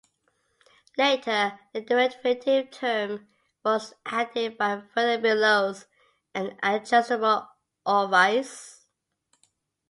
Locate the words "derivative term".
1.81-3.27